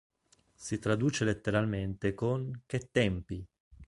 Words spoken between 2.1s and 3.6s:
con "Che tempi!